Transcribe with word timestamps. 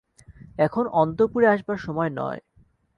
এখন 0.59 0.85
অন্তঃপুরে 0.93 1.47
আসবার 1.47 1.77
সময় 1.77 2.11
নয়। 2.11 2.41